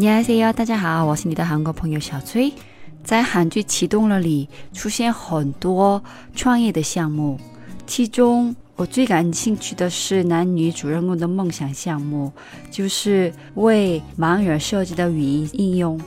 [0.00, 2.50] 你好，C 大家好，我是你的韩国朋友小崔。
[3.04, 6.02] 在韩剧启动了里出现很多
[6.34, 7.38] 创业的项目，
[7.86, 12.32] 其中我最感兴趣的是男女主人公的梦想项目，
[12.70, 16.00] 就是为盲人设计的语音应用。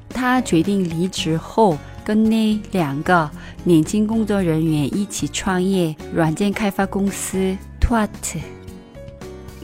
[0.09, 3.31] 他决定离职后，跟那两个
[3.65, 8.09] 年轻工作人员一起创业软件开发公司 Twat。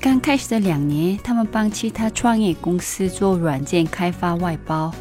[0.01, 4.93] 刚开始的两年，他们帮其他创业公司做软件开发外包，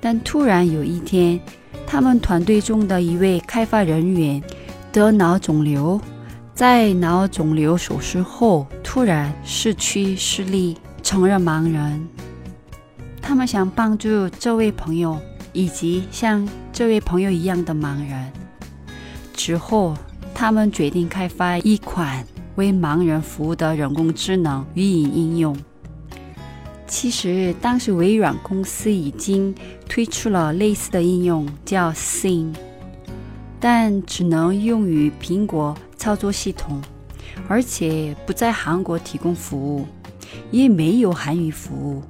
[0.00, 1.40] 但突然有一天，
[1.86, 4.42] 他们团队中的一位开发人员
[4.90, 6.00] 得脑肿瘤，
[6.54, 12.06] 在脑肿瘤手术后突然失去视力，成了盲人。
[13.20, 15.18] 他们想帮助这位朋友
[15.52, 18.32] 以及像这位朋友一样的盲人。
[19.34, 19.96] 之后，
[20.34, 22.24] 他们决定开发一款。
[22.56, 25.56] 为盲人服务的人工智能语音应用。
[26.86, 29.54] 其实，当时微软公司已经
[29.88, 32.54] 推出了类似的应用，叫 Sing，
[33.58, 36.82] 但只能用于苹果操作系统，
[37.46, 39.86] 而且不在韩国提供服务，
[40.50, 42.02] 也没有韩语服务。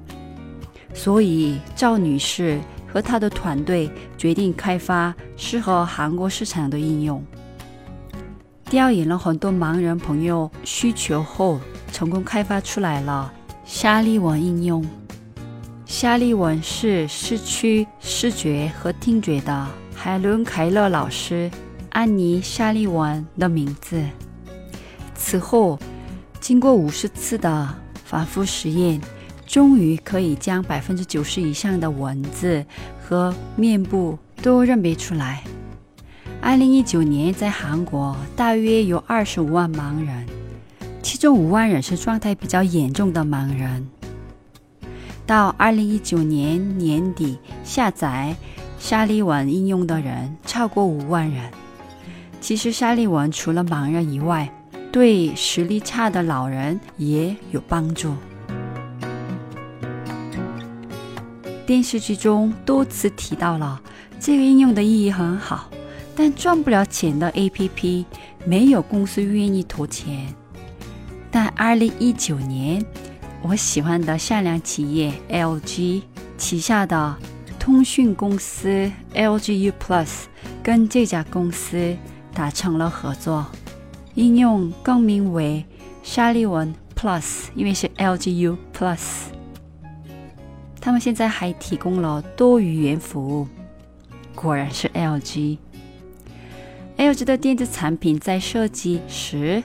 [0.95, 2.59] 所以，赵女士
[2.91, 7.23] 和她的团队决定开发适合韩国市场的应用。
[8.65, 11.59] 调研了很多盲人朋友需求后，
[11.91, 13.31] 成功开发出来了
[13.63, 14.83] 沙利文应用。
[15.85, 21.51] 沙利文是失去视觉和听觉的海伦·凯勒老师
[21.93, 24.03] 安妮·沙利文的名字。
[25.13, 25.79] 此后，
[26.39, 27.73] 经过五十次的
[28.03, 28.99] 反复实验，
[29.45, 32.65] 终于可以将百分之九十以上的文字
[32.99, 35.43] 和面部都认别出来。
[36.41, 40.25] 二零一九年，在韩国大约有二十五万盲人，
[41.03, 43.87] 其中五万人是状态比较严重的盲人。
[45.27, 48.35] 到二零一九年年底，下载
[48.79, 51.51] 沙利文应用的人超过五万人。
[52.43, 54.53] 其实，沙利文除了盲人以外，
[54.91, 58.13] 对视力差的老人也有帮助。
[61.65, 63.81] 电视剧中多次提到了
[64.19, 65.69] 这个应用的意义很好。
[66.17, 68.03] 但赚不了钱的 APP，
[68.45, 70.27] 没有公司愿意投钱。
[71.31, 72.85] 但二零一九年，
[73.41, 76.01] 我喜欢的善良企业 LG
[76.37, 77.15] 旗下的
[77.57, 80.25] 通讯公司 LGU Plus
[80.61, 81.95] 跟这家公司
[82.33, 83.45] 达成了合作，
[84.15, 85.65] 应用更名为
[86.01, 88.99] 沙利文 Plus，因为是 LGU Plus。
[90.81, 93.47] 他们现在还提供了多语言服务，
[94.35, 95.57] 果然是 LG。
[96.97, 99.63] LG 的电子产品在设计时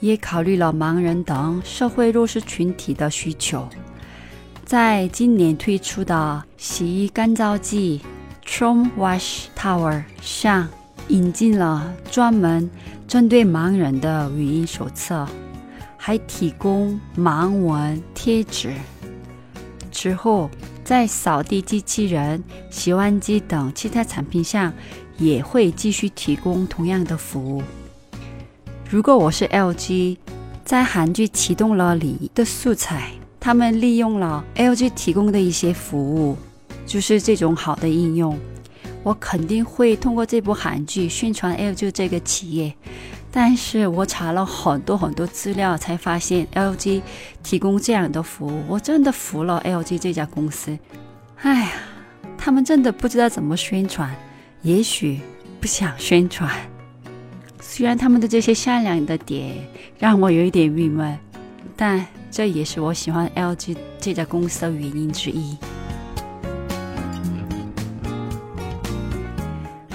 [0.00, 3.68] 也考虑了盲人等社会弱势群体的需求。
[4.64, 8.00] 在今年推出的洗衣干燥剂
[8.44, 10.68] Trom Wash Tower 上，
[11.08, 12.70] 引进了专门
[13.06, 15.26] 针对盲人的语音手册，
[15.96, 18.72] 还提供盲文贴纸。
[19.90, 20.50] 之后，
[20.84, 24.72] 在扫地机器人、洗碗机等其他产品上。
[25.16, 27.62] 也会继续提供同样的服务。
[28.90, 30.16] 如果我是 LG，
[30.64, 36.36] 在韩剧启动了里的素材，他们利用了 LG 提供的一些服务，
[36.84, 38.36] 就是这种好的应用，
[39.04, 42.74] 我肯定会通过这部韩剧宣传 LG 这个企业。
[43.30, 47.02] 但是我查了很多很多资料，才发现 LG
[47.42, 50.78] 提供这样的服务，我真的服了 LG 这家公司。
[51.42, 51.72] 哎呀，
[52.38, 54.14] 他们真的不知道怎么宣传。
[54.62, 55.20] 也许
[55.60, 56.50] 不想宣传，
[57.60, 59.56] 虽然他们的这些善良的点
[59.98, 61.18] 让我有一点郁闷，
[61.76, 65.56] 但这也是我喜欢 LG 这家公司的原因之一。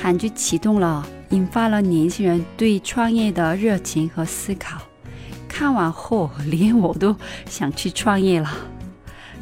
[0.09, 4.79] 韩剧启动了，引发了年轻人对创业的热情和思考，
[5.49, 7.17] 看完后连我都
[7.47, 8.51] 想去创业了。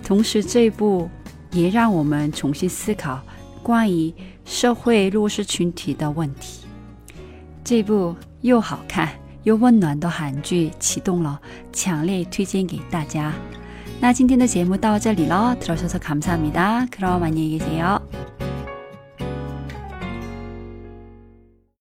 [0.05, 1.09] 同时，这部
[1.51, 3.21] 也让我们重新思考
[3.63, 4.13] 关于
[4.45, 6.67] 社会弱势群体的问题。
[7.65, 9.09] 这部又好看
[9.45, 11.41] 又温暖的韩剧启动了，
[11.73, 13.33] 强烈推荐给大家。
[14.01, 18.01] 那今天的节目到这里了，들어주셔서감사합니다그럼안녕히계세요